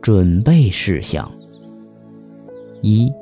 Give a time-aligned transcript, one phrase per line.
[0.00, 1.30] 准备事项：
[2.80, 3.12] 一、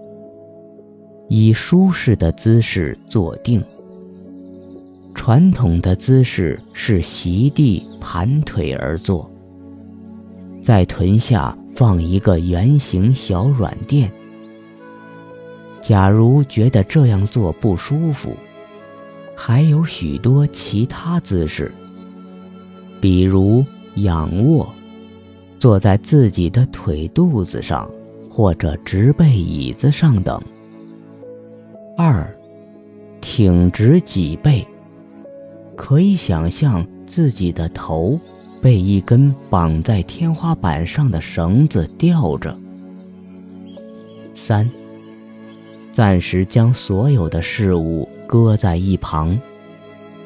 [1.28, 3.62] 以舒适的姿势坐定。
[5.14, 9.28] 传统的姿势是席地盘腿而坐，
[10.62, 14.12] 在臀下放一个圆形小软垫。
[15.80, 18.34] 假如觉得这样做不舒服，
[19.34, 21.72] 还有许多其他姿势，
[23.00, 23.64] 比如
[23.94, 24.68] 仰卧，
[25.66, 27.90] 坐在自己的腿肚子上，
[28.30, 30.40] 或者直背椅子上等。
[31.98, 32.32] 二，
[33.20, 34.64] 挺直脊背。
[35.74, 38.16] 可以想象自己的头
[38.62, 42.56] 被一根绑在天花板上的绳子吊着。
[44.34, 44.70] 三，
[45.92, 49.36] 暂时将所有的事物搁在一旁，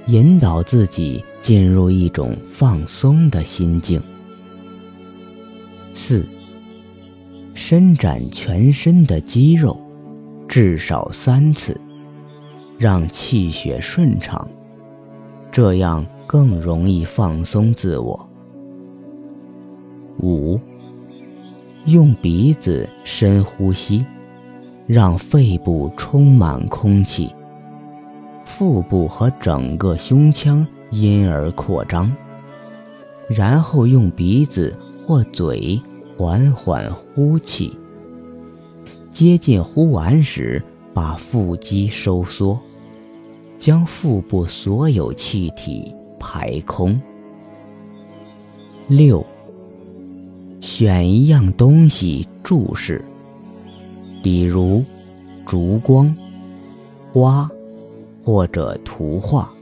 [0.07, 4.03] 引导自己进入一种放松的心境。
[5.93, 6.27] 四，
[7.55, 9.79] 伸展全身的肌肉，
[10.49, 11.79] 至少三次，
[12.79, 14.49] 让气血顺畅。
[15.53, 18.29] 这样更容易放松自我。
[20.21, 20.61] 五，
[21.87, 24.05] 用鼻子深呼吸，
[24.87, 27.31] 让肺部充满空气，
[28.45, 32.11] 腹部和整个胸腔因而扩张。
[33.29, 34.75] 然后用鼻子
[35.11, 35.77] 或嘴
[36.17, 37.77] 缓缓呼气，
[39.11, 40.63] 接近呼完时，
[40.95, 42.57] 把腹肌收缩。
[43.59, 46.97] 将腹部所有气体排空。
[48.87, 49.27] 六，
[50.61, 53.05] 选一样东西注视，
[54.23, 54.81] 比如
[55.45, 56.15] 烛光、
[57.13, 57.51] 花，
[58.23, 59.53] 或者图画，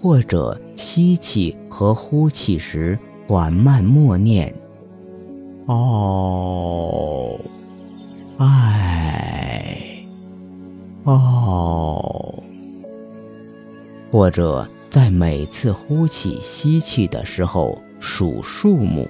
[0.00, 2.98] 或者吸气和呼气时
[3.30, 4.52] 缓慢默念
[5.66, 7.38] ：“哦，
[8.38, 10.04] 爱，
[11.04, 12.42] 哦。”
[14.10, 19.08] 或者在每次呼气、吸气的时候数数目，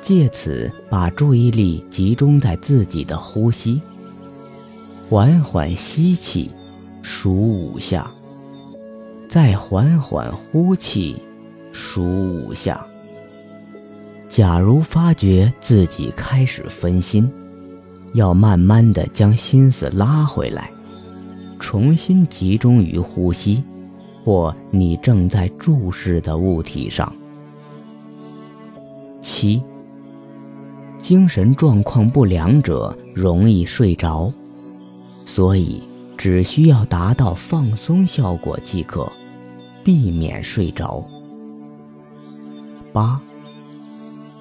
[0.00, 3.82] 借此把注意力集中在自己的呼吸。
[5.10, 6.48] 缓缓吸气，
[7.02, 8.08] 数五下；
[9.28, 11.20] 再缓缓呼气，
[11.72, 12.86] 数五下。
[14.28, 17.30] 假如发觉自己开始分心，
[18.14, 20.70] 要慢慢的将心思拉回来，
[21.58, 23.62] 重新集中于呼吸。
[24.24, 27.12] 或你正在注视的物体上。
[29.22, 29.62] 七，
[30.98, 34.32] 精神状况不良者容易睡着，
[35.24, 35.80] 所以
[36.18, 39.08] 只需要达到放松效果即可，
[39.84, 41.06] 避免睡着。
[42.92, 43.22] 八，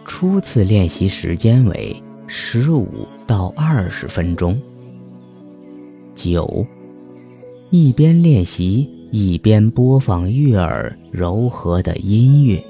[0.05, 4.57] 初次练习时间为十五到二十分钟。
[6.13, 6.65] 九，
[7.69, 8.89] 一边练习。
[9.11, 12.61] 一边播放悦耳柔和的音乐。